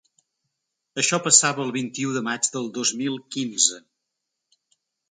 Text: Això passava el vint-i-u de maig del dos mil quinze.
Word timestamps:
Això 1.03 1.19
passava 1.27 1.63
el 1.67 1.71
vint-i-u 1.77 2.17
de 2.17 2.25
maig 2.31 2.51
del 2.57 2.73
dos 2.79 2.95
mil 3.05 3.21
quinze. 3.39 3.81